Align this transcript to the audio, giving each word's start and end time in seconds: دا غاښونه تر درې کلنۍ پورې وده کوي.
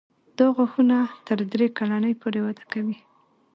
دا 0.37 0.45
غاښونه 0.55 0.97
تر 1.27 1.37
درې 1.51 1.67
کلنۍ 1.77 2.13
پورې 2.21 2.39
وده 2.45 2.63
کوي. 2.71 2.97